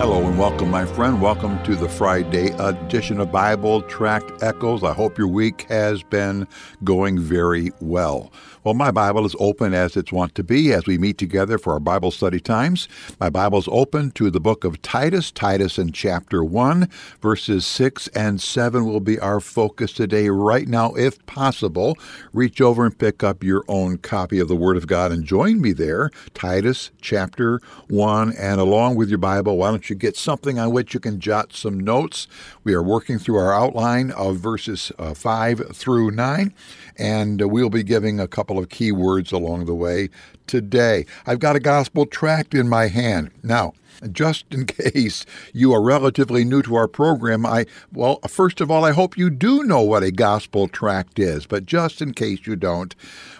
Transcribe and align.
Hello 0.00 0.26
and 0.26 0.38
welcome, 0.38 0.70
my 0.70 0.86
friend. 0.86 1.20
Welcome 1.20 1.62
to 1.64 1.76
the 1.76 1.86
Friday 1.86 2.52
edition 2.52 3.20
of 3.20 3.30
Bible 3.30 3.82
Tract 3.82 4.42
Echoes. 4.42 4.82
I 4.82 4.94
hope 4.94 5.18
your 5.18 5.28
week 5.28 5.66
has 5.68 6.02
been 6.02 6.48
going 6.82 7.18
very 7.18 7.70
well. 7.82 8.32
Well, 8.64 8.74
my 8.74 8.90
Bible 8.90 9.24
is 9.24 9.36
open 9.38 9.72
as 9.72 9.96
it's 9.96 10.12
wont 10.12 10.34
to 10.34 10.42
be 10.42 10.72
as 10.72 10.86
we 10.86 10.98
meet 10.98 11.16
together 11.16 11.56
for 11.56 11.74
our 11.74 11.80
Bible 11.80 12.10
study 12.10 12.40
times. 12.40 12.88
My 13.18 13.30
Bible 13.30 13.58
is 13.58 13.68
open 13.70 14.10
to 14.12 14.30
the 14.30 14.40
book 14.40 14.64
of 14.64 14.82
Titus, 14.82 15.30
Titus 15.30 15.78
in 15.78 15.92
chapter 15.92 16.44
1, 16.44 16.88
verses 17.22 17.64
6 17.66 18.08
and 18.08 18.40
7 18.40 18.84
will 18.84 19.00
be 19.00 19.18
our 19.18 19.40
focus 19.40 19.92
today. 19.92 20.28
Right 20.28 20.68
now, 20.68 20.92
if 20.94 21.24
possible, 21.24 21.96
reach 22.34 22.60
over 22.60 22.84
and 22.84 22.98
pick 22.98 23.22
up 23.22 23.42
your 23.42 23.64
own 23.68 23.96
copy 23.96 24.38
of 24.38 24.48
the 24.48 24.56
Word 24.56 24.76
of 24.76 24.86
God 24.86 25.10
and 25.10 25.24
join 25.24 25.60
me 25.60 25.72
there. 25.72 26.10
Titus 26.34 26.90
chapter 27.00 27.60
1, 27.88 28.34
and 28.38 28.60
along 28.60 28.96
with 28.96 29.08
your 29.08 29.18
Bible, 29.18 29.56
why 29.56 29.70
don't 29.70 29.88
you 29.88 29.89
get 29.94 30.16
something 30.16 30.58
on 30.58 30.72
which 30.72 30.94
you 30.94 31.00
can 31.00 31.20
jot 31.20 31.52
some 31.52 31.78
notes? 31.78 32.26
We 32.64 32.74
are 32.74 32.82
working 32.82 33.18
through 33.18 33.36
our 33.36 33.52
outline 33.52 34.10
of 34.12 34.36
verses 34.36 34.92
uh, 34.98 35.14
5 35.14 35.76
through 35.76 36.12
9, 36.12 36.54
and 36.96 37.42
uh, 37.42 37.48
we'll 37.48 37.70
be 37.70 37.82
giving 37.82 38.20
a 38.20 38.28
couple 38.28 38.58
of 38.58 38.68
key 38.68 38.92
words 38.92 39.32
along 39.32 39.66
the 39.66 39.74
way 39.74 40.10
today. 40.50 41.06
I've 41.26 41.38
got 41.38 41.54
a 41.54 41.60
gospel 41.60 42.06
tract 42.06 42.54
in 42.54 42.68
my 42.68 42.88
hand. 42.88 43.30
Now, 43.44 43.72
just 44.10 44.46
in 44.50 44.66
case 44.66 45.24
you 45.52 45.72
are 45.72 45.82
relatively 45.82 46.44
new 46.44 46.62
to 46.62 46.74
our 46.74 46.88
program, 46.88 47.46
I, 47.46 47.66
well, 47.92 48.18
first 48.26 48.60
of 48.60 48.70
all, 48.70 48.84
I 48.84 48.90
hope 48.90 49.16
you 49.16 49.30
do 49.30 49.62
know 49.62 49.82
what 49.82 50.02
a 50.02 50.10
gospel 50.10 50.66
tract 50.66 51.18
is, 51.18 51.46
but 51.46 51.66
just 51.66 52.02
in 52.02 52.14
case 52.14 52.46
you 52.46 52.56
don't, 52.56 52.94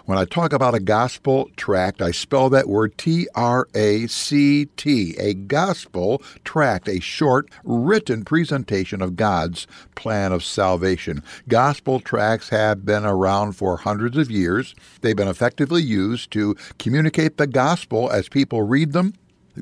when 0.05 0.17
I 0.17 0.25
talk 0.25 0.51
about 0.51 0.73
a 0.73 0.79
gospel 0.79 1.49
tract, 1.55 2.01
I 2.01 2.11
spell 2.11 2.49
that 2.49 2.67
word 2.67 2.97
T 2.97 3.27
R 3.35 3.67
A 3.75 4.07
C 4.07 4.65
T, 4.75 5.15
a 5.19 5.33
gospel 5.33 6.21
tract, 6.43 6.87
a 6.87 6.99
short 6.99 7.49
written 7.63 8.25
presentation 8.25 9.01
of 9.01 9.15
God's 9.15 9.67
plan 9.95 10.31
of 10.31 10.43
salvation. 10.43 11.23
Gospel 11.47 11.99
tracts 11.99 12.49
have 12.49 12.85
been 12.85 13.05
around 13.05 13.53
for 13.53 13.77
hundreds 13.77 14.17
of 14.17 14.31
years. 14.31 14.75
They've 15.01 15.15
been 15.15 15.27
effectively 15.27 15.83
used 15.83 16.31
to 16.31 16.55
communicate 16.79 17.00
the 17.37 17.47
gospel 17.47 18.09
as 18.11 18.29
people 18.29 18.61
read 18.61 18.93
them 18.93 19.13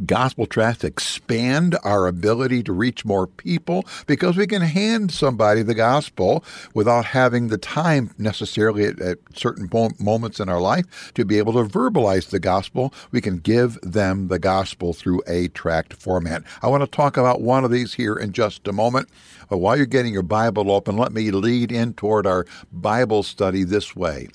gospel 0.06 0.46
tracts 0.46 0.84
expand 0.84 1.78
our 1.84 2.08
ability 2.08 2.64
to 2.64 2.74
reach 2.74 3.06
more 3.06 3.28
people 3.28 3.86
because 4.08 4.38
we 4.38 4.48
can 4.48 4.62
hand 4.62 5.12
somebody 5.12 5.62
the 5.62 5.74
gospel 5.74 6.44
without 6.74 7.06
having 7.06 7.48
the 7.48 7.58
time 7.58 8.14
necessarily 8.18 8.86
at, 8.86 9.00
at, 9.00 9.18
certain 9.34 9.70
moments 10.00 10.40
in 10.40 10.50
our 10.50 10.60
life 10.60 11.12
to 11.14 11.26
be 11.26 11.38
able 11.38 11.54
to 11.54 11.64
verbalize 11.64 12.30
the 12.30 12.40
gospel. 12.40 12.94
We 13.12 13.22
can 13.22 13.38
give 13.38 13.80
them 13.82 14.28
the 14.28 14.40
gospel 14.40 14.94
through 14.94 15.22
a 15.28 15.48
tract 15.50 15.94
format. 15.94 16.44
I 16.62 16.68
want 16.68 16.84
to 16.84 16.88
talk 16.88 17.18
about 17.18 17.42
one 17.42 17.64
of 17.64 17.72
these 17.72 17.94
here 17.94 18.16
in 18.16 18.34
just 18.34 18.68
a 18.68 18.74
moment. 18.74 19.10
But 19.50 19.58
while 19.58 19.78
you're 19.78 19.86
getting 19.86 20.14
your 20.14 20.24
Bible 20.24 20.72
open, 20.72 20.98
let 20.98 21.12
me 21.12 21.32
lead 21.32 21.72
in 21.72 21.94
toward 21.94 22.28
our 22.28 22.46
Bible 22.72 23.24
study 23.24 23.64
this 23.64 23.96
way. 23.96 24.30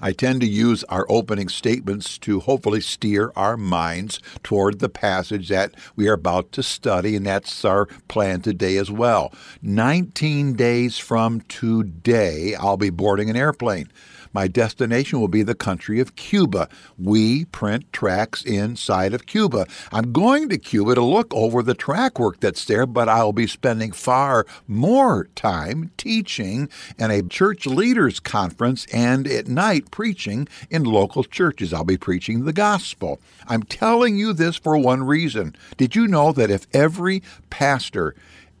I 0.00 0.12
tend 0.12 0.40
to 0.40 0.46
use 0.46 0.84
our 0.84 1.06
opening 1.08 1.48
statements 1.48 2.18
to 2.18 2.40
hopefully 2.40 2.80
steer 2.80 3.32
our 3.36 3.56
minds 3.56 4.20
toward 4.42 4.78
the 4.78 4.88
passage 4.88 5.48
that 5.48 5.74
we 5.94 6.08
are 6.08 6.14
about 6.14 6.52
to 6.52 6.62
study, 6.62 7.16
and 7.16 7.26
that's 7.26 7.64
our 7.64 7.86
plan 8.08 8.40
today 8.40 8.76
as 8.76 8.90
well. 8.90 9.32
19 9.62 10.54
days 10.54 10.98
from 10.98 11.40
today, 11.42 12.54
I'll 12.54 12.76
be 12.76 12.90
boarding 12.90 13.30
an 13.30 13.36
airplane. 13.36 13.90
My 14.36 14.48
destination 14.48 15.18
will 15.18 15.28
be 15.28 15.42
the 15.42 15.54
country 15.54 15.98
of 15.98 16.14
Cuba. 16.14 16.68
We 16.98 17.46
print 17.46 17.90
tracts 17.90 18.44
inside 18.44 19.14
of 19.14 19.24
Cuba. 19.24 19.66
I'm 19.90 20.12
going 20.12 20.50
to 20.50 20.58
Cuba 20.58 20.94
to 20.94 21.02
look 21.02 21.32
over 21.32 21.62
the 21.62 21.72
tract 21.72 22.18
work 22.18 22.40
that's 22.40 22.66
there, 22.66 22.84
but 22.84 23.08
I'll 23.08 23.32
be 23.32 23.46
spending 23.46 23.92
far 23.92 24.44
more 24.68 25.30
time 25.36 25.90
teaching 25.96 26.68
in 26.98 27.10
a 27.10 27.22
church 27.22 27.64
leaders 27.64 28.20
conference 28.20 28.84
and 28.92 29.26
at 29.26 29.48
night 29.48 29.90
preaching 29.90 30.48
in 30.68 30.84
local 30.84 31.24
churches. 31.24 31.72
I'll 31.72 31.84
be 31.84 31.96
preaching 31.96 32.44
the 32.44 32.52
gospel. 32.52 33.18
I'm 33.48 33.62
telling 33.62 34.18
you 34.18 34.34
this 34.34 34.56
for 34.56 34.76
one 34.76 35.04
reason. 35.04 35.56
Did 35.78 35.96
you 35.96 36.06
know 36.06 36.32
that 36.32 36.50
if 36.50 36.66
every 36.74 37.22
pastor 37.48 38.14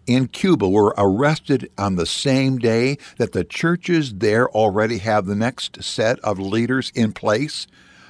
in 0.06 0.28
Cuba 0.28 0.68
were 0.68 0.94
arrested 0.96 1.70
on 1.78 1.96
the 1.96 2.06
same 2.06 2.58
day 2.58 2.98
that 3.18 3.32
the 3.32 3.44
churches 3.44 4.14
there 4.14 4.48
already 4.50 4.98
have 4.98 5.26
the 5.26 5.34
next 5.34 5.82
set 5.82 6.18
of 6.20 6.38
leaders 6.38 6.92
in 6.94 7.12
place. 7.12 7.66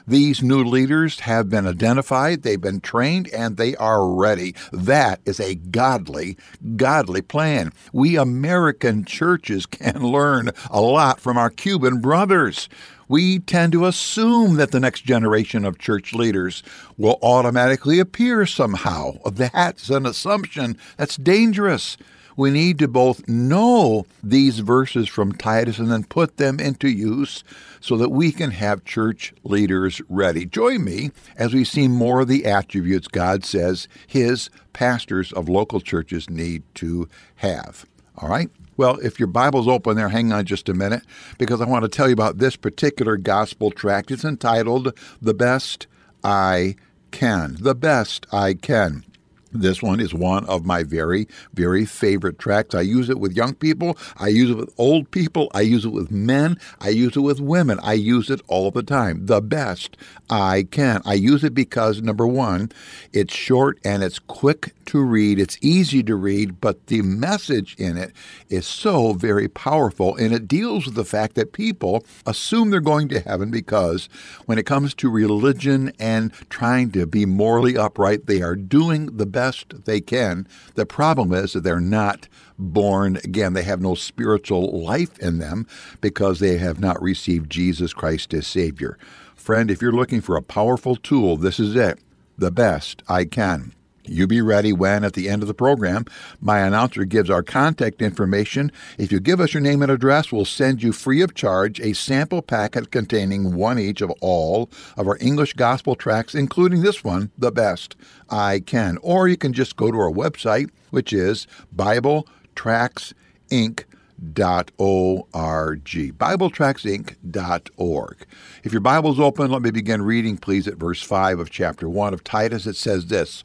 These 0.09 0.41
new 0.41 0.63
leaders 0.63 1.21
have 1.21 1.51
been 1.51 1.67
identified, 1.67 2.43
they've 2.43 2.61
been 2.61 2.81
trained, 2.81 3.29
and 3.31 3.57
they 3.57 3.75
are 3.75 4.09
ready. 4.09 4.55
That 4.73 5.21
is 5.25 5.41
a 5.41 5.57
godly, 5.57 6.37
godly 6.77 7.23
plan. 7.23 7.73
We 7.93 8.17
American 8.17 9.05
churches 9.05 9.67
can 9.67 10.03
learn 10.03 10.51
a 10.71 10.81
lot 10.81 11.19
from 11.19 11.37
our 11.37 11.51
Cuban 11.51 12.01
brothers 12.01 12.69
we 13.09 13.39
tend 13.39 13.73
to 13.73 13.87
assume 13.87 14.57
that 14.57 14.71
the 14.71 14.81
next 14.81 15.03
generation 15.03 15.65
of 15.65 15.79
church 15.79 16.13
leaders 16.13 16.63
will 16.97 17.19
automatically 17.23 17.99
appear 17.99 18.47
somehow. 18.47 19.13
That's 19.25 19.91
an 19.91 20.07
assumption 20.07 20.77
that's 20.97 21.17
dangerous. 21.17 21.97
We 22.37 22.51
need 22.51 22.79
to 22.81 22.89
both 22.89 23.27
know 23.27 24.05
these 24.23 24.59
verses 24.59 25.09
from 25.09 25.33
Titus 25.33 25.79
and 25.79 25.91
then 25.91 26.05
put 26.05 26.37
them 26.37 26.61
into 26.61 26.89
use 26.89 27.43
so 27.81 27.97
that 27.97 28.11
we 28.11 28.31
can 28.31 28.51
have 28.51 28.85
church 28.85 29.33
leaders 29.43 30.03
ready. 30.11 30.45
Join 30.45 30.85
me 30.85 31.13
as 31.37 31.55
we 31.55 31.65
see 31.65 31.89
more 31.89 32.21
of 32.21 32.29
the 32.29 32.45
attributes 32.45 33.09
God 33.09 33.45
says 33.45 33.89
His 34.07 34.51
pastors 34.75 35.33
of 35.33 35.49
local 35.49 35.81
churches 35.81 36.29
need 36.29 36.63
to 36.75 37.09
have. 37.37 37.87
All 38.19 38.29
right? 38.29 38.51
Well, 38.77 38.99
if 38.99 39.19
your 39.19 39.29
Bible's 39.29 39.69
open 39.69 39.97
there, 39.97 40.11
hang 40.11 40.33
on 40.33 40.45
just 40.45 40.69
a 40.69 40.75
minute 40.75 41.03
because 41.39 41.61
I 41.61 41.67
want 41.67 41.85
to 41.85 41.89
tell 41.89 42.09
you 42.09 42.13
about 42.13 42.39
this 42.39 42.57
particular 42.57 43.17
gospel 43.17 43.71
tract. 43.71 44.11
It's 44.11 44.25
entitled 44.25 44.93
The 45.21 45.35
Best 45.35 45.87
I 46.23 46.77
Can. 47.11 47.57
The 47.59 47.75
Best 47.75 48.27
I 48.33 48.55
Can. 48.55 49.05
This 49.53 49.83
one 49.83 50.01
is 50.01 50.13
one 50.13 50.45
of 50.47 50.67
my 50.67 50.83
very, 50.83 51.29
very 51.55 51.85
favorite 51.85 52.39
tracts. 52.39 52.75
I 52.75 52.81
use 52.81 53.09
it 53.09 53.21
with 53.21 53.37
young 53.37 53.55
people. 53.55 53.97
I 54.17 54.29
use 54.29 54.51
it 54.51 54.57
with 54.57 54.75
old 54.77 55.11
people. 55.11 55.51
I 55.55 55.61
use 55.63 55.85
it 55.85 55.91
with 55.91 56.11
men. 56.11 56.59
I 56.81 56.89
use 56.89 57.17
it 57.17 57.21
with 57.21 57.41
women. 57.41 57.79
I 57.83 57.95
use 57.95 58.29
it 58.31 58.41
all 58.49 58.71
the 58.71 58.83
time. 58.83 59.27
The 59.27 59.41
best 59.41 59.97
I 60.29 60.67
can. 60.71 61.01
I 61.05 61.15
use 61.15 61.45
it 61.45 61.55
because, 61.55 62.03
number 62.03 62.27
one, 62.27 62.71
it's 63.13 63.35
short 63.35 63.79
and 63.85 64.03
it's 64.03 64.19
quick 64.19 64.75
to 64.87 65.01
read. 65.01 65.39
It's 65.39 65.59
easy 65.61 66.03
to 66.05 66.17
read, 66.17 66.61
but 66.61 66.87
the 66.87 67.03
message 67.03 67.75
in 67.79 67.97
it 67.97 68.13
is 68.49 68.67
so 68.67 69.13
very 69.13 69.49
powerful. 69.49 70.17
And 70.17 70.33
it 70.33 70.49
deals 70.49 70.87
with 70.87 70.95
the 70.95 71.05
fact 71.05 71.35
that 71.37 71.53
people 71.53 72.05
assume 72.25 72.71
they're 72.71 72.81
going 72.81 73.09
to 73.09 73.21
heaven 73.21 73.51
because 73.51 74.09
when 74.47 74.59
it 74.59 74.67
comes 74.67 74.95
to 74.95 75.11
religion 75.11 75.93
and 75.99 76.33
trying 76.51 76.91
to 76.93 77.07
be 77.07 77.27
morally 77.27 77.77
upright, 77.77 78.27
they 78.27 78.43
are 78.43 78.57
doing 78.57 79.17
the 79.17 79.27
best 79.37 79.85
they 79.85 80.01
can. 80.01 80.49
The 80.77 80.87
problem 80.87 81.31
is 81.35 81.53
that 81.53 81.61
they're 81.61 81.79
not 81.79 82.27
born 82.59 83.17
again. 83.19 83.53
They 83.53 83.65
have 83.65 83.83
no 83.83 83.95
spiritual 83.95 84.83
life 84.83 85.19
in 85.19 85.37
them 85.37 85.67
because 86.01 86.41
they 86.41 86.57
have 86.57 86.81
not 86.81 87.03
received 87.03 87.51
Jesus 87.51 87.93
Christ 87.93 88.33
as 88.33 88.47
Savior. 88.47 88.97
Friend, 89.35 89.71
if 89.71 89.83
you're 89.83 89.93
looking 89.93 90.23
for 90.23 90.37
a 90.37 90.43
powerful 90.43 90.97
tool, 90.97 91.37
this 91.37 91.61
is 91.61 91.77
it. 91.77 91.99
The 92.39 92.51
best 92.51 93.03
I 93.09 93.27
can. 93.27 93.75
You 94.07 94.27
be 94.27 94.41
ready 94.41 94.73
when, 94.73 95.05
at 95.05 95.15
the 95.15 95.29
end 95.29 95.43
of 95.43 95.49
the 95.49 95.55
program, 95.55 96.07
my 96.41 96.61
announcer 96.61 97.05
gives 97.05 97.31
our 97.31 97.43
contact 97.43 98.03
information. 98.03 98.73
If 98.99 99.13
you 99.13 99.21
give 99.21 99.41
us 99.41 99.55
your 99.55 99.61
name 99.61 99.83
and 99.83 99.91
address, 99.91 100.33
we'll 100.33 100.45
send 100.45 100.83
you 100.83 100.93
free 100.93 101.23
of 101.23 101.35
charge 101.35 101.81
a 101.81 101.93
sample 101.93 102.43
packet 102.43 102.91
containing 102.91 103.55
one 103.55 103.79
each 103.79 104.01
of 104.01 104.11
all 104.21 104.71
of 104.97 105.07
our 105.07 105.19
English 105.21 105.55
gospel 105.55 105.95
tracts, 105.95 106.35
including 106.35 106.83
this 106.83 107.05
one, 107.05 107.31
The 107.37 107.53
Best 107.53 107.97
I 108.31 108.61
Can. 108.61 108.99
Or 109.03 109.29
you 109.29 109.37
can 109.37 109.53
just 109.53 109.77
go 109.77 109.91
to 109.91 109.99
our 109.99 110.13
website, 110.13 110.71
which 110.91 111.13
is 111.13 111.47
BibleTractsInc.com 111.75 113.87
BibleTractsInc.org. 114.23 115.85
BibleTractsInc.org. 115.85 118.27
If 118.65 118.73
your 118.73 118.81
Bible's 118.81 119.21
open, 119.21 119.51
let 119.51 119.61
me 119.63 119.71
begin 119.71 120.03
reading, 120.03 120.37
please, 120.39 120.69
at 120.69 120.77
verse 120.77 121.03
5 121.03 121.39
of 121.39 121.51
chapter 121.51 121.89
1 121.89 122.15
of 122.15 122.25
Titus. 122.25 122.67
It 122.67 122.77
says 122.77 123.07
this 123.07 123.45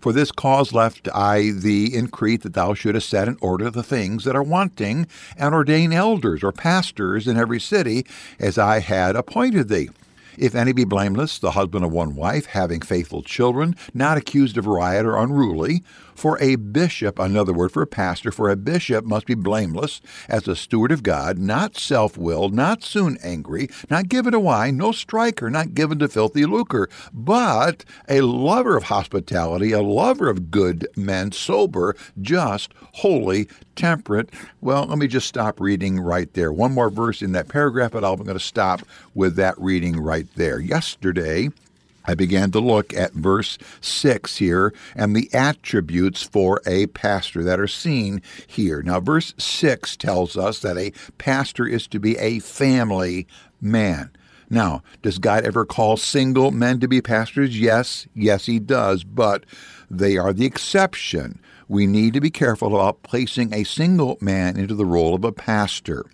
for 0.00 0.12
this 0.12 0.30
cause 0.30 0.72
left 0.72 1.08
I 1.14 1.52
thee 1.54 1.86
in 1.86 2.08
Crete, 2.08 2.42
that 2.42 2.54
thou 2.54 2.74
shouldest 2.74 3.08
set 3.08 3.28
in 3.28 3.36
order 3.40 3.70
the 3.70 3.82
things 3.82 4.24
that 4.24 4.36
are 4.36 4.42
wanting, 4.42 5.06
and 5.36 5.54
ordain 5.54 5.92
elders 5.92 6.42
or 6.42 6.52
pastors 6.52 7.26
in 7.26 7.36
every 7.36 7.60
city, 7.60 8.06
as 8.38 8.58
I 8.58 8.80
had 8.80 9.16
appointed 9.16 9.68
thee. 9.68 9.90
If 10.38 10.54
any 10.54 10.72
be 10.72 10.84
blameless, 10.84 11.38
the 11.38 11.52
husband 11.52 11.84
of 11.84 11.92
one 11.92 12.14
wife, 12.14 12.46
having 12.46 12.82
faithful 12.82 13.22
children, 13.22 13.74
not 13.94 14.18
accused 14.18 14.58
of 14.58 14.66
riot 14.66 15.06
or 15.06 15.16
unruly, 15.16 15.82
for 16.16 16.40
a 16.40 16.56
bishop, 16.56 17.18
another 17.18 17.52
word 17.52 17.72
for 17.72 17.82
a 17.82 17.86
pastor, 17.86 18.30
for 18.30 18.50
a 18.50 18.56
bishop 18.56 19.04
must 19.04 19.26
be 19.26 19.34
blameless 19.34 20.00
as 20.28 20.48
a 20.48 20.56
steward 20.56 20.92
of 20.92 21.02
God, 21.02 21.38
not 21.38 21.76
self 21.76 22.16
willed, 22.16 22.54
not 22.54 22.82
soon 22.82 23.18
angry, 23.22 23.68
not 23.90 24.08
given 24.08 24.32
to 24.32 24.40
wine, 24.40 24.76
no 24.76 24.92
striker, 24.92 25.50
not 25.50 25.74
given 25.74 25.98
to 25.98 26.08
filthy 26.08 26.46
lucre, 26.46 26.88
but 27.12 27.84
a 28.08 28.22
lover 28.22 28.76
of 28.76 28.84
hospitality, 28.84 29.72
a 29.72 29.82
lover 29.82 30.28
of 30.28 30.50
good 30.50 30.88
men, 30.96 31.32
sober, 31.32 31.94
just, 32.20 32.72
holy, 32.94 33.48
temperate. 33.74 34.30
Well, 34.60 34.86
let 34.86 34.98
me 34.98 35.06
just 35.06 35.28
stop 35.28 35.60
reading 35.60 36.00
right 36.00 36.32
there. 36.32 36.52
One 36.52 36.72
more 36.72 36.90
verse 36.90 37.22
in 37.22 37.32
that 37.32 37.48
paragraph, 37.48 37.92
but 37.92 38.04
I'm 38.04 38.16
going 38.16 38.38
to 38.38 38.40
stop 38.40 38.82
with 39.14 39.36
that 39.36 39.54
reading 39.58 40.00
right 40.00 40.26
there. 40.34 40.58
Yesterday, 40.58 41.50
I 42.06 42.14
began 42.14 42.50
to 42.52 42.60
look 42.60 42.94
at 42.94 43.12
verse 43.12 43.58
6 43.80 44.36
here 44.36 44.72
and 44.94 45.14
the 45.14 45.28
attributes 45.32 46.22
for 46.22 46.60
a 46.66 46.86
pastor 46.86 47.42
that 47.44 47.60
are 47.60 47.66
seen 47.66 48.22
here. 48.46 48.82
Now, 48.82 49.00
verse 49.00 49.34
6 49.38 49.96
tells 49.96 50.36
us 50.36 50.60
that 50.60 50.78
a 50.78 50.92
pastor 51.18 51.66
is 51.66 51.86
to 51.88 51.98
be 51.98 52.16
a 52.18 52.38
family 52.38 53.26
man. 53.60 54.10
Now, 54.48 54.82
does 55.02 55.18
God 55.18 55.44
ever 55.44 55.64
call 55.64 55.96
single 55.96 56.52
men 56.52 56.78
to 56.80 56.88
be 56.88 57.00
pastors? 57.00 57.58
Yes, 57.58 58.06
yes, 58.14 58.46
He 58.46 58.58
does, 58.58 59.02
but 59.02 59.44
they 59.90 60.16
are 60.16 60.32
the 60.32 60.46
exception. 60.46 61.40
We 61.68 61.86
need 61.86 62.14
to 62.14 62.20
be 62.20 62.30
careful 62.30 62.68
about 62.68 63.02
placing 63.02 63.52
a 63.52 63.64
single 63.64 64.18
man 64.20 64.56
into 64.56 64.74
the 64.74 64.86
role 64.86 65.14
of 65.14 65.24
a 65.24 65.32
pastor. 65.32 66.06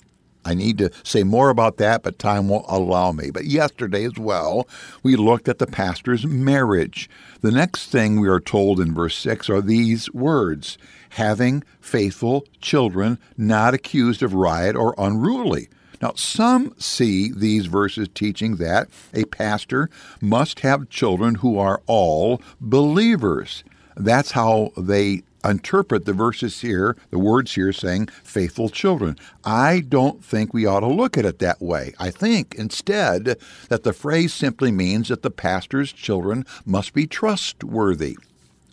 I 0.44 0.54
need 0.54 0.78
to 0.78 0.90
say 1.04 1.22
more 1.22 1.50
about 1.50 1.76
that, 1.76 2.02
but 2.02 2.18
time 2.18 2.48
won't 2.48 2.66
allow 2.68 3.12
me. 3.12 3.30
But 3.30 3.44
yesterday 3.44 4.04
as 4.04 4.18
well, 4.18 4.68
we 5.02 5.16
looked 5.16 5.48
at 5.48 5.58
the 5.58 5.66
pastor's 5.66 6.26
marriage. 6.26 7.08
The 7.40 7.52
next 7.52 7.90
thing 7.90 8.20
we 8.20 8.28
are 8.28 8.40
told 8.40 8.80
in 8.80 8.94
verse 8.94 9.16
6 9.16 9.48
are 9.50 9.60
these 9.60 10.12
words 10.12 10.78
having 11.10 11.62
faithful 11.80 12.44
children, 12.60 13.18
not 13.36 13.74
accused 13.74 14.22
of 14.22 14.34
riot 14.34 14.74
or 14.74 14.94
unruly. 14.98 15.68
Now, 16.00 16.14
some 16.16 16.74
see 16.78 17.30
these 17.30 17.66
verses 17.66 18.08
teaching 18.12 18.56
that 18.56 18.88
a 19.14 19.24
pastor 19.26 19.88
must 20.20 20.60
have 20.60 20.88
children 20.88 21.36
who 21.36 21.58
are 21.58 21.80
all 21.86 22.42
believers. 22.60 23.62
That's 23.96 24.32
how 24.32 24.72
they 24.76 25.22
interpret 25.44 26.04
the 26.04 26.12
verses 26.12 26.60
here, 26.60 26.96
the 27.10 27.18
words 27.18 27.54
here 27.54 27.72
saying 27.72 28.08
faithful 28.22 28.68
children. 28.68 29.18
I 29.44 29.80
don't 29.80 30.24
think 30.24 30.52
we 30.52 30.66
ought 30.66 30.80
to 30.80 30.86
look 30.86 31.18
at 31.18 31.24
it 31.24 31.38
that 31.40 31.60
way. 31.60 31.94
I 31.98 32.10
think 32.10 32.54
instead 32.54 33.36
that 33.68 33.82
the 33.82 33.92
phrase 33.92 34.32
simply 34.32 34.70
means 34.70 35.08
that 35.08 35.22
the 35.22 35.30
pastor's 35.30 35.92
children 35.92 36.46
must 36.64 36.92
be 36.92 37.06
trustworthy. 37.06 38.16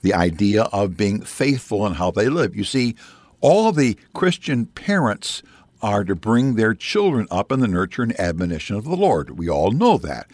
The 0.02 0.14
idea 0.14 0.64
of 0.64 0.96
being 0.96 1.22
faithful 1.22 1.86
in 1.86 1.94
how 1.94 2.12
they 2.12 2.30
live. 2.30 2.56
You 2.56 2.64
see, 2.64 2.96
all 3.42 3.72
the 3.72 3.98
Christian 4.14 4.66
parents 4.68 5.44
are 5.82 6.04
to 6.04 6.16
bring 6.16 6.56
their 6.56 6.74
children 6.74 7.28
up 7.32 7.52
in 7.52 7.60
the 7.60 7.68
nurture 7.68 8.04
and 8.04 8.20
admonition 8.20 8.76
of 8.76 8.84
the 8.84 8.96
Lord. 8.96 9.38
We 9.38 9.50
all 9.50 9.72
know 9.72 9.98
that. 9.98 10.28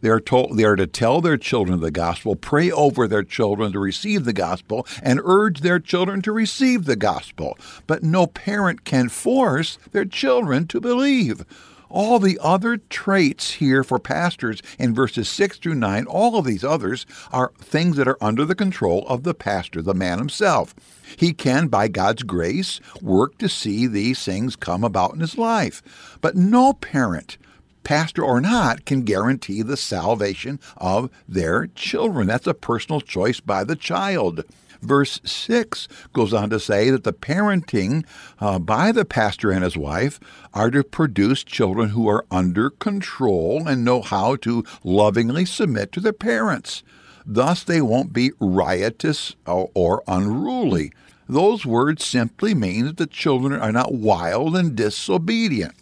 They 0.00 0.08
are 0.08 0.20
told 0.20 0.56
they 0.56 0.64
are 0.64 0.76
to 0.76 0.86
tell 0.86 1.20
their 1.20 1.36
children 1.36 1.80
the 1.80 1.90
gospel, 1.90 2.36
pray 2.36 2.70
over 2.70 3.06
their 3.06 3.22
children 3.22 3.72
to 3.72 3.78
receive 3.78 4.24
the 4.24 4.32
gospel, 4.32 4.86
and 5.02 5.20
urge 5.22 5.60
their 5.60 5.78
children 5.78 6.22
to 6.22 6.32
receive 6.32 6.84
the 6.84 6.96
gospel. 6.96 7.58
But 7.86 8.02
no 8.02 8.26
parent 8.26 8.84
can 8.84 9.08
force 9.08 9.78
their 9.92 10.04
children 10.04 10.66
to 10.68 10.80
believe. 10.80 11.44
All 11.90 12.20
the 12.20 12.38
other 12.40 12.76
traits 12.76 13.54
here 13.54 13.82
for 13.82 13.98
pastors 13.98 14.62
in 14.78 14.94
verses 14.94 15.28
6 15.28 15.58
through 15.58 15.74
9, 15.74 16.06
all 16.06 16.38
of 16.38 16.44
these 16.44 16.62
others 16.62 17.04
are 17.32 17.52
things 17.58 17.96
that 17.96 18.06
are 18.06 18.16
under 18.20 18.44
the 18.44 18.54
control 18.54 19.04
of 19.08 19.24
the 19.24 19.34
pastor, 19.34 19.82
the 19.82 19.92
man 19.92 20.18
himself. 20.18 20.72
He 21.16 21.32
can, 21.32 21.66
by 21.66 21.88
God's 21.88 22.22
grace, 22.22 22.80
work 23.02 23.38
to 23.38 23.48
see 23.48 23.88
these 23.88 24.24
things 24.24 24.54
come 24.54 24.84
about 24.84 25.14
in 25.14 25.20
his 25.20 25.36
life. 25.36 25.82
But 26.20 26.36
no 26.36 26.74
parent 26.74 27.38
pastor 27.84 28.22
or 28.22 28.40
not, 28.40 28.84
can 28.84 29.02
guarantee 29.02 29.62
the 29.62 29.76
salvation 29.76 30.60
of 30.76 31.10
their 31.28 31.66
children. 31.68 32.26
That's 32.26 32.46
a 32.46 32.54
personal 32.54 33.00
choice 33.00 33.40
by 33.40 33.64
the 33.64 33.76
child. 33.76 34.44
Verse 34.82 35.20
6 35.24 35.88
goes 36.12 36.32
on 36.32 36.48
to 36.50 36.58
say 36.58 36.90
that 36.90 37.04
the 37.04 37.12
parenting 37.12 38.04
uh, 38.38 38.58
by 38.58 38.92
the 38.92 39.04
pastor 39.04 39.50
and 39.50 39.62
his 39.62 39.76
wife 39.76 40.18
are 40.54 40.70
to 40.70 40.82
produce 40.82 41.44
children 41.44 41.90
who 41.90 42.08
are 42.08 42.24
under 42.30 42.70
control 42.70 43.68
and 43.68 43.84
know 43.84 44.00
how 44.00 44.36
to 44.36 44.64
lovingly 44.82 45.44
submit 45.44 45.92
to 45.92 46.00
their 46.00 46.14
parents. 46.14 46.82
Thus, 47.26 47.62
they 47.62 47.82
won't 47.82 48.12
be 48.12 48.32
riotous 48.40 49.36
or, 49.46 49.70
or 49.74 50.02
unruly. 50.06 50.92
Those 51.28 51.66
words 51.66 52.04
simply 52.04 52.54
mean 52.54 52.86
that 52.86 52.96
the 52.96 53.06
children 53.06 53.52
are 53.60 53.72
not 53.72 53.94
wild 53.94 54.56
and 54.56 54.74
disobedient. 54.74 55.74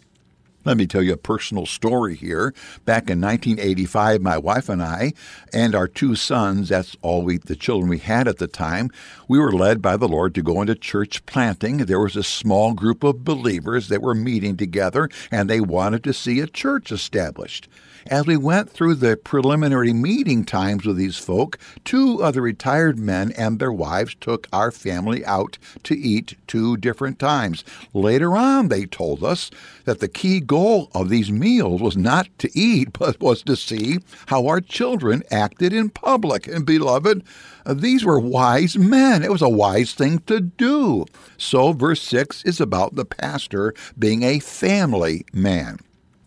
Let 0.65 0.75
me 0.75 0.87
tell 0.87 1.01
you 1.01 1.13
a 1.13 1.17
personal 1.17 1.65
story 1.65 2.15
here. 2.15 2.53
Back 2.83 3.09
in 3.09 3.21
1985, 3.21 4.21
my 4.21 4.37
wife 4.37 4.67
and 4.67 4.83
I 4.83 5.13
and 5.53 5.73
our 5.73 5.87
two 5.87 6.15
sons, 6.15 6.69
that's 6.69 6.97
all 7.01 7.21
we, 7.21 7.37
the 7.37 7.55
children 7.55 7.89
we 7.89 7.99
had 7.99 8.27
at 8.27 8.39
the 8.39 8.47
time, 8.47 8.89
we 9.27 9.39
were 9.39 9.53
led 9.53 9.81
by 9.81 9.95
the 9.95 10.07
Lord 10.07 10.35
to 10.35 10.41
go 10.41 10.59
into 10.59 10.75
church 10.75 11.25
planting. 11.25 11.77
There 11.77 11.99
was 11.99 12.17
a 12.17 12.23
small 12.23 12.73
group 12.73 13.05
of 13.05 13.23
believers 13.23 13.87
that 13.87 14.01
were 14.01 14.13
meeting 14.13 14.57
together 14.57 15.09
and 15.31 15.49
they 15.49 15.61
wanted 15.61 16.03
to 16.03 16.13
see 16.13 16.41
a 16.41 16.47
church 16.47 16.91
established. 16.91 17.69
As 18.07 18.25
we 18.25 18.37
went 18.37 18.69
through 18.69 18.95
the 18.95 19.17
preliminary 19.17 19.93
meeting 19.93 20.45
times 20.45 20.85
with 20.85 20.97
these 20.97 21.17
folk, 21.17 21.57
two 21.83 22.23
other 22.23 22.41
retired 22.41 22.97
men 22.97 23.31
and 23.37 23.59
their 23.59 23.71
wives 23.71 24.15
took 24.19 24.47
our 24.53 24.71
family 24.71 25.25
out 25.25 25.57
to 25.83 25.97
eat 25.97 26.35
two 26.47 26.77
different 26.77 27.19
times. 27.19 27.63
Later 27.93 28.37
on, 28.37 28.69
they 28.69 28.85
told 28.85 29.23
us 29.23 29.51
that 29.85 29.99
the 29.99 30.07
key 30.07 30.39
goal 30.39 30.89
of 30.93 31.09
these 31.09 31.31
meals 31.31 31.81
was 31.81 31.97
not 31.97 32.27
to 32.39 32.49
eat, 32.57 32.93
but 32.99 33.19
was 33.19 33.43
to 33.43 33.55
see 33.55 33.99
how 34.27 34.47
our 34.47 34.61
children 34.61 35.23
acted 35.31 35.73
in 35.73 35.89
public. 35.89 36.47
And 36.47 36.65
beloved, 36.65 37.23
these 37.65 38.05
were 38.05 38.19
wise 38.19 38.77
men. 38.77 39.23
It 39.23 39.31
was 39.31 39.41
a 39.41 39.49
wise 39.49 39.93
thing 39.93 40.19
to 40.19 40.39
do. 40.39 41.05
So, 41.37 41.73
verse 41.73 42.01
6 42.01 42.43
is 42.45 42.59
about 42.59 42.95
the 42.95 43.05
pastor 43.05 43.73
being 43.97 44.23
a 44.23 44.39
family 44.39 45.25
man. 45.33 45.79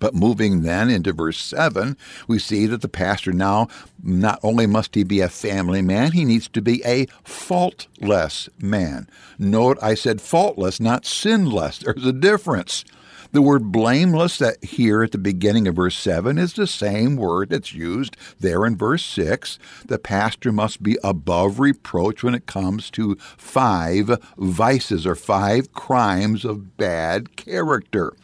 But 0.03 0.17
moving 0.17 0.63
then 0.63 0.91
into 0.91 1.13
verse 1.13 1.39
7, 1.39 1.97
we 2.27 2.41
see 2.41 2.67
that 2.67 2.81
the 2.81 2.89
pastor 2.89 3.33
now 3.33 3.69
not 4.03 4.41
only 4.43 4.67
must 4.67 4.97
he 4.97 5.05
be 5.05 5.21
a 5.21 5.29
family 5.29 5.81
man, 5.81 6.11
he 6.11 6.25
needs 6.25 6.49
to 6.49 6.61
be 6.61 6.83
a 6.85 7.07
faultless 7.23 8.49
man. 8.59 9.09
Note 9.39 9.79
I 9.81 9.95
said 9.95 10.21
faultless, 10.21 10.81
not 10.81 11.07
sinless. 11.07 11.79
There's 11.85 12.05
a 12.05 12.13
difference. 12.13 12.85
The 13.31 13.43
word 13.43 13.71
blameless 13.71 14.39
that 14.39 14.63
here 14.65 15.05
at 15.05 15.13
the 15.13 15.19
beginning 15.19 15.69
of 15.69 15.77
verse 15.77 15.97
7 15.97 16.37
is 16.37 16.55
the 16.55 16.67
same 16.67 17.15
word 17.15 17.51
that's 17.51 17.73
used 17.73 18.17
there 18.41 18.67
in 18.67 18.77
verse 18.77 19.05
6. 19.05 19.61
The 19.87 20.01
pastor 20.01 20.51
must 20.51 20.83
be 20.83 20.99
above 21.05 21.61
reproach 21.61 22.25
when 22.25 22.35
it 22.35 22.47
comes 22.47 22.91
to 22.91 23.15
five 23.39 24.19
vices 24.37 25.07
or 25.07 25.15
five 25.15 25.73
crimes 25.73 26.45
of 26.45 26.77
bad 26.77 27.37
character. 27.37 28.15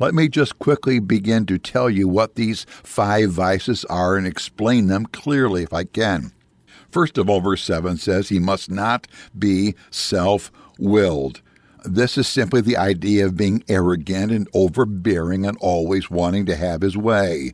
Let 0.00 0.14
me 0.14 0.30
just 0.30 0.58
quickly 0.58 0.98
begin 0.98 1.44
to 1.44 1.58
tell 1.58 1.90
you 1.90 2.08
what 2.08 2.34
these 2.34 2.64
five 2.82 3.32
vices 3.32 3.84
are 3.84 4.16
and 4.16 4.26
explain 4.26 4.86
them 4.86 5.04
clearly 5.04 5.62
if 5.62 5.74
I 5.74 5.84
can. 5.84 6.32
First 6.90 7.18
of 7.18 7.28
all, 7.28 7.42
verse 7.42 7.62
7 7.62 7.98
says 7.98 8.30
he 8.30 8.38
must 8.38 8.70
not 8.70 9.06
be 9.38 9.74
self 9.90 10.50
willed. 10.78 11.42
This 11.84 12.16
is 12.16 12.26
simply 12.26 12.62
the 12.62 12.78
idea 12.78 13.26
of 13.26 13.36
being 13.36 13.62
arrogant 13.68 14.32
and 14.32 14.48
overbearing 14.54 15.44
and 15.44 15.58
always 15.60 16.10
wanting 16.10 16.46
to 16.46 16.56
have 16.56 16.80
his 16.80 16.96
way. 16.96 17.52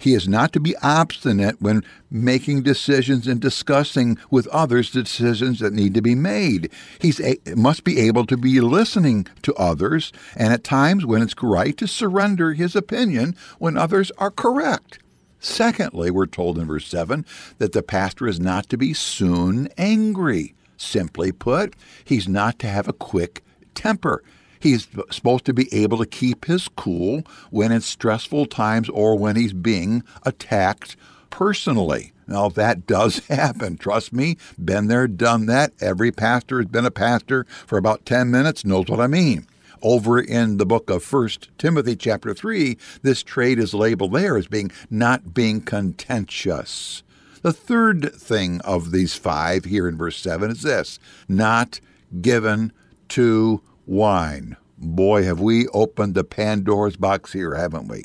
He 0.00 0.14
is 0.14 0.26
not 0.26 0.52
to 0.54 0.60
be 0.60 0.74
obstinate 0.78 1.60
when 1.60 1.84
making 2.10 2.62
decisions 2.62 3.26
and 3.26 3.38
discussing 3.38 4.16
with 4.30 4.46
others 4.48 4.90
the 4.90 5.02
decisions 5.02 5.60
that 5.60 5.74
need 5.74 5.92
to 5.92 6.00
be 6.00 6.14
made. 6.14 6.72
He 6.98 7.12
must 7.54 7.84
be 7.84 8.00
able 8.00 8.24
to 8.26 8.38
be 8.38 8.62
listening 8.62 9.26
to 9.42 9.54
others, 9.54 10.10
and 10.34 10.54
at 10.54 10.64
times 10.64 11.04
when 11.04 11.20
it's 11.20 11.34
right 11.42 11.76
to 11.76 11.86
surrender 11.86 12.54
his 12.54 12.74
opinion 12.74 13.36
when 13.58 13.76
others 13.76 14.10
are 14.16 14.30
correct. 14.30 15.00
Secondly, 15.38 16.10
we're 16.10 16.26
told 16.26 16.58
in 16.58 16.66
verse 16.66 16.86
7 16.86 17.26
that 17.58 17.72
the 17.72 17.82
pastor 17.82 18.26
is 18.26 18.40
not 18.40 18.68
to 18.70 18.78
be 18.78 18.94
soon 18.94 19.68
angry. 19.76 20.54
Simply 20.78 21.30
put, 21.30 21.74
he's 22.04 22.26
not 22.26 22.58
to 22.60 22.68
have 22.68 22.88
a 22.88 22.94
quick 22.94 23.44
temper. 23.74 24.22
He's 24.60 24.86
supposed 25.10 25.46
to 25.46 25.54
be 25.54 25.72
able 25.74 25.98
to 25.98 26.06
keep 26.06 26.44
his 26.44 26.68
cool 26.68 27.24
when 27.50 27.72
in 27.72 27.80
stressful 27.80 28.46
times 28.46 28.88
or 28.90 29.16
when 29.16 29.36
he's 29.36 29.54
being 29.54 30.04
attacked 30.24 30.96
personally. 31.30 32.12
Now, 32.26 32.48
that 32.50 32.86
does 32.86 33.26
happen. 33.26 33.78
Trust 33.78 34.12
me, 34.12 34.36
been 34.62 34.86
there, 34.86 35.08
done 35.08 35.46
that. 35.46 35.72
Every 35.80 36.12
pastor 36.12 36.58
has 36.58 36.66
been 36.66 36.84
a 36.84 36.90
pastor 36.90 37.44
for 37.66 37.78
about 37.78 38.04
10 38.04 38.30
minutes, 38.30 38.64
knows 38.64 38.86
what 38.86 39.00
I 39.00 39.06
mean. 39.06 39.46
Over 39.82 40.20
in 40.20 40.58
the 40.58 40.66
book 40.66 40.90
of 40.90 41.02
First 41.02 41.48
Timothy 41.56 41.96
chapter 41.96 42.34
3, 42.34 42.76
this 43.02 43.22
trait 43.22 43.58
is 43.58 43.72
labeled 43.72 44.12
there 44.12 44.36
as 44.36 44.46
being 44.46 44.70
not 44.90 45.32
being 45.32 45.62
contentious. 45.62 47.02
The 47.40 47.54
third 47.54 48.14
thing 48.14 48.60
of 48.60 48.90
these 48.90 49.14
five 49.14 49.64
here 49.64 49.88
in 49.88 49.96
verse 49.96 50.18
7 50.18 50.50
is 50.50 50.60
this 50.60 50.98
not 51.26 51.80
given 52.20 52.72
to 53.08 53.62
wine. 53.90 54.56
Boy, 54.78 55.24
have 55.24 55.40
we 55.40 55.66
opened 55.68 56.14
the 56.14 56.24
Pandora's 56.24 56.96
box 56.96 57.32
here, 57.32 57.54
haven't 57.54 57.88
we? 57.88 58.04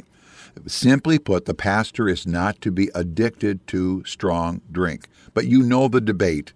Simply 0.67 1.19
put, 1.19 1.45
the 1.45 1.53
pastor 1.53 2.09
is 2.09 2.25
not 2.25 2.59
to 2.61 2.71
be 2.71 2.89
addicted 2.95 3.65
to 3.67 4.03
strong 4.03 4.61
drink. 4.71 5.07
But 5.33 5.45
you 5.47 5.61
know 5.61 5.87
the 5.87 6.01
debate 6.01 6.53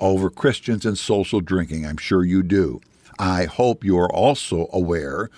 over 0.00 0.30
Christians 0.30 0.86
and 0.86 0.98
social 0.98 1.40
drinking. 1.40 1.86
I'm 1.86 1.98
sure 1.98 2.24
you 2.24 2.42
do. 2.42 2.80
I 3.18 3.44
hope 3.44 3.84
you 3.84 3.98
are 3.98 4.12
also 4.12 4.68
aware 4.72 5.28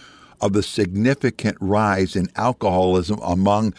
of 0.40 0.52
the 0.52 0.62
significant 0.62 1.56
rise 1.60 2.14
in 2.16 2.28
alcoholism 2.36 3.18
among 3.22 3.74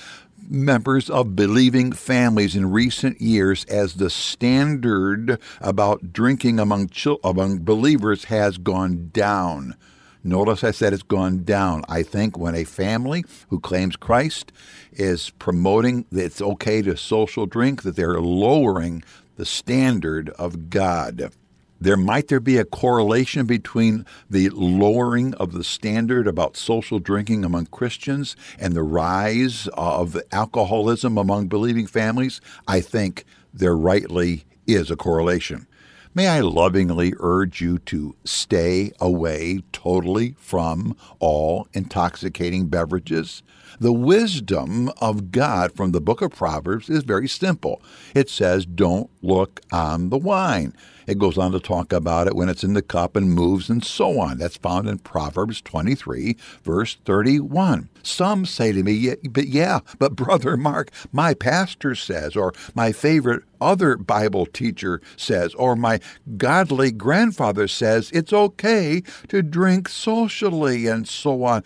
members 0.50 1.10
of 1.10 1.36
believing 1.36 1.92
families 1.92 2.56
in 2.56 2.72
recent 2.72 3.22
years 3.22 3.66
as 3.66 3.96
the 3.96 4.10
standard 4.10 5.40
about 5.62 6.14
drinking 6.14 6.60
among, 6.60 6.90
among 7.24 7.60
believers 7.60 8.26
has 8.26 8.58
gone 8.58 9.10
down. 9.14 9.76
Notice 10.24 10.64
I 10.64 10.72
said 10.72 10.92
it's 10.92 11.04
gone 11.04 11.44
down. 11.44 11.84
I 11.88 12.02
think 12.02 12.38
when 12.38 12.56
a 12.56 12.64
family 12.64 13.24
who 13.50 13.60
claims 13.60 13.96
Christ 13.96 14.52
is 14.92 15.30
promoting 15.32 16.06
that 16.12 16.26
it's 16.26 16.42
okay 16.42 16.82
to 16.82 16.98
social 16.98 17.46
drink, 17.46 17.84
that 17.84 17.96
they're 17.96 18.20
lowering 18.20 19.04
the 19.36 19.46
standard 19.46 20.30
of 20.32 20.70
God. 20.72 21.32
There 21.80 21.98
might 21.98 22.30
there 22.30 22.40
be 22.40 22.58
a 22.58 22.66
correlation 22.66 23.46
between 23.46 24.06
the 24.30 24.50
lowering 24.50 25.34
of 25.36 25.52
the 25.52 25.64
standard 25.64 26.28
about 26.28 26.56
social 26.56 27.00
drinking 27.00 27.44
among 27.44 27.68
Christians 27.68 28.36
and 28.58 28.74
the 28.74 28.84
rise 28.84 29.68
of 29.74 30.18
alcoholism 30.32 31.18
among 31.18 31.48
believing 31.48 31.86
families? 31.86 32.40
I 32.68 32.80
think 32.80 33.26
there 33.54 33.76
rightly 33.76 34.46
is 34.66 34.90
a 34.90 34.96
correlation. 34.96 35.68
May 36.14 36.30
I 36.30 36.40
lovingly 36.40 37.14
urge 37.20 37.60
you 37.60 37.78
to 37.80 38.16
stay 38.24 38.94
away 39.02 39.62
totally 39.74 40.34
from 40.40 40.96
all 41.20 41.68
intoxicating 41.74 42.68
beverages? 42.68 43.44
The 43.82 43.92
wisdom 43.92 44.90
of 45.02 45.32
God 45.32 45.74
from 45.74 45.92
the 45.92 46.00
book 46.00 46.22
of 46.22 46.32
Proverbs 46.32 46.90
is 46.90 47.04
very 47.04 47.28
simple. 47.28 47.82
It 48.14 48.30
says, 48.30 48.66
Don't 48.66 49.10
look 49.22 49.60
on 49.74 50.10
the 50.10 50.18
wine. 50.18 50.74
It 51.08 51.20
goes 51.20 51.38
on 51.38 51.52
to 51.52 51.60
talk 51.60 51.94
about 51.94 52.28
it 52.28 52.36
when 52.36 52.50
it's 52.50 52.64
in 52.64 52.74
the 52.74 52.82
cup 52.82 53.16
and 53.16 53.32
moves 53.32 53.70
and 53.70 53.84
so 53.84 54.20
on. 54.20 54.38
That's 54.38 54.58
found 54.58 54.88
in 54.88 55.00
Proverbs 55.00 55.62
23, 55.62 56.36
verse 56.64 56.98
31. 57.06 57.90
Some 58.04 58.46
say 58.46 58.72
to 58.72 58.84
me, 58.84 58.94
yeah, 58.94 59.16
but 59.30 59.48
yeah, 59.48 59.80
but 60.00 60.16
Brother 60.16 60.58
Mark, 60.58 60.92
my 61.12 61.34
pastor 61.34 61.96
says, 61.96 62.36
or 62.36 62.54
my 62.74 62.92
favorite 62.92 63.44
other 63.62 63.98
Bible 63.98 64.46
teacher 64.46 65.02
says, 65.16 65.54
or 65.56 65.76
my 65.76 66.00
godly 66.38 66.92
grandfather 66.92 67.68
says, 67.68 68.12
it's 68.12 68.34
okay 68.34 69.02
to 69.28 69.42
drink 69.42 69.90
socially 69.90 70.88
and 70.88 71.08
so 71.08 71.44
on. 71.44 71.64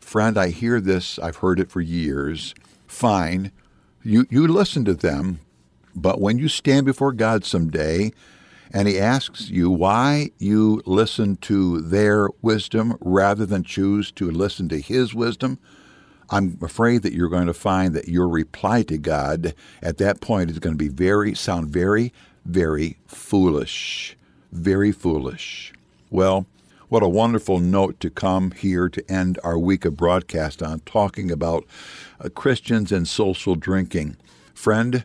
Friend, 0.00 0.38
I 0.38 0.48
hear 0.48 0.80
this, 0.80 1.18
I've 1.18 1.36
heard 1.36 1.58
it 1.58 1.70
for 1.70 1.80
years. 1.80 2.54
Fine, 2.86 3.50
you, 4.02 4.26
you 4.30 4.46
listen 4.46 4.84
to 4.84 4.94
them, 4.94 5.40
but 5.94 6.20
when 6.20 6.38
you 6.38 6.48
stand 6.48 6.86
before 6.86 7.12
God 7.12 7.44
someday, 7.44 8.12
and 8.72 8.88
he 8.88 8.98
asks 8.98 9.48
you 9.48 9.70
why 9.70 10.30
you 10.38 10.82
listen 10.86 11.36
to 11.36 11.80
their 11.80 12.28
wisdom 12.42 12.96
rather 13.00 13.46
than 13.46 13.62
choose 13.62 14.10
to 14.12 14.30
listen 14.30 14.68
to 14.68 14.80
his 14.80 15.14
wisdom, 15.14 15.58
I'm 16.30 16.58
afraid 16.60 17.02
that 17.02 17.12
you're 17.12 17.28
going 17.28 17.46
to 17.46 17.54
find 17.54 17.94
that 17.94 18.08
your 18.08 18.28
reply 18.28 18.82
to 18.84 18.98
God 18.98 19.54
at 19.80 19.98
that 19.98 20.20
point 20.20 20.50
is 20.50 20.58
going 20.58 20.74
to 20.74 20.84
be 20.84 20.88
very 20.88 21.34
sound 21.34 21.70
very 21.70 22.12
very 22.46 22.96
foolish, 23.06 24.16
very 24.52 24.92
foolish. 24.92 25.72
Well, 26.10 26.46
what 26.88 27.02
a 27.02 27.08
wonderful 27.08 27.58
note 27.58 27.98
to 28.00 28.10
come 28.10 28.52
here 28.52 28.88
to 28.88 29.10
end 29.10 29.40
our 29.42 29.58
week 29.58 29.84
of 29.84 29.96
broadcast 29.96 30.62
on 30.62 30.80
talking 30.80 31.32
about 31.32 31.64
uh, 32.20 32.28
Christians 32.28 32.92
and 32.92 33.08
social 33.08 33.56
drinking. 33.56 34.16
Friend, 34.54 35.02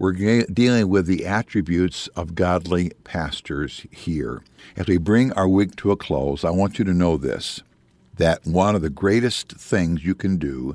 we're 0.00 0.44
dealing 0.46 0.88
with 0.88 1.04
the 1.04 1.26
attributes 1.26 2.06
of 2.16 2.34
godly 2.34 2.90
pastors 3.04 3.86
here. 3.90 4.42
As 4.74 4.86
we 4.86 4.96
bring 4.96 5.30
our 5.34 5.46
week 5.46 5.76
to 5.76 5.90
a 5.90 5.96
close, 5.96 6.42
I 6.42 6.48
want 6.48 6.78
you 6.78 6.86
to 6.86 6.94
know 6.94 7.18
this 7.18 7.62
that 8.16 8.46
one 8.46 8.74
of 8.74 8.82
the 8.82 8.90
greatest 8.90 9.52
things 9.52 10.04
you 10.04 10.14
can 10.14 10.38
do 10.38 10.74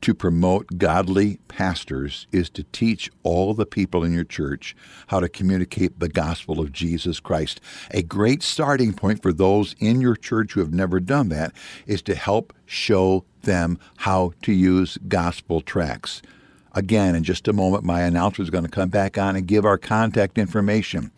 to 0.00 0.14
promote 0.14 0.78
godly 0.78 1.38
pastors 1.48 2.26
is 2.32 2.48
to 2.50 2.62
teach 2.72 3.10
all 3.22 3.52
the 3.52 3.66
people 3.66 4.02
in 4.02 4.12
your 4.12 4.24
church 4.24 4.74
how 5.08 5.20
to 5.20 5.28
communicate 5.28 6.00
the 6.00 6.08
gospel 6.08 6.58
of 6.58 6.72
Jesus 6.72 7.20
Christ. 7.20 7.60
A 7.90 8.02
great 8.02 8.42
starting 8.42 8.94
point 8.94 9.20
for 9.22 9.32
those 9.32 9.74
in 9.78 10.00
your 10.00 10.16
church 10.16 10.52
who 10.52 10.60
have 10.60 10.72
never 10.72 11.00
done 11.00 11.28
that 11.28 11.52
is 11.86 12.00
to 12.02 12.14
help 12.14 12.54
show 12.64 13.24
them 13.42 13.78
how 13.98 14.32
to 14.42 14.52
use 14.52 14.96
gospel 15.06 15.60
tracts. 15.60 16.22
Again, 16.74 17.14
in 17.14 17.22
just 17.22 17.48
a 17.48 17.52
moment, 17.52 17.84
my 17.84 18.02
announcer 18.02 18.42
is 18.42 18.50
going 18.50 18.64
to 18.64 18.70
come 18.70 18.88
back 18.88 19.16
on 19.16 19.36
and 19.36 19.46
give 19.46 19.64
our 19.64 19.78
contact 19.78 20.38
information. 20.38 21.10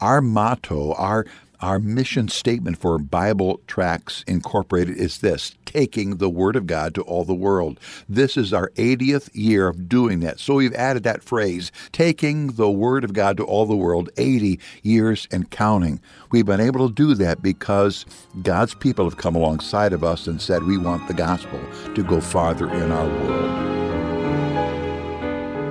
Our 0.00 0.20
motto, 0.20 0.94
our 0.94 1.26
our 1.60 1.78
mission 1.78 2.28
statement 2.28 2.78
for 2.78 2.98
Bible 2.98 3.60
Tracts 3.66 4.24
Incorporated 4.26 4.96
is 4.96 5.18
this 5.18 5.54
taking 5.66 6.16
the 6.16 6.30
Word 6.30 6.56
of 6.56 6.66
God 6.66 6.94
to 6.94 7.02
all 7.02 7.24
the 7.24 7.34
world. 7.34 7.78
This 8.08 8.36
is 8.36 8.52
our 8.52 8.70
80th 8.70 9.28
year 9.34 9.68
of 9.68 9.88
doing 9.88 10.20
that. 10.20 10.40
So 10.40 10.54
we've 10.54 10.74
added 10.74 11.02
that 11.02 11.22
phrase, 11.22 11.70
taking 11.92 12.48
the 12.52 12.70
Word 12.70 13.04
of 13.04 13.12
God 13.12 13.36
to 13.36 13.44
all 13.44 13.66
the 13.66 13.76
world, 13.76 14.08
80 14.16 14.58
years 14.82 15.28
and 15.30 15.50
counting. 15.50 16.00
We've 16.30 16.46
been 16.46 16.60
able 16.60 16.88
to 16.88 16.94
do 16.94 17.14
that 17.14 17.42
because 17.42 18.06
God's 18.42 18.74
people 18.74 19.04
have 19.04 19.18
come 19.18 19.36
alongside 19.36 19.92
of 19.92 20.02
us 20.02 20.26
and 20.26 20.40
said, 20.40 20.64
we 20.64 20.78
want 20.78 21.06
the 21.08 21.14
gospel 21.14 21.60
to 21.94 22.02
go 22.02 22.20
farther 22.20 22.70
in 22.70 22.90
our 22.90 23.06
world. 23.06 23.79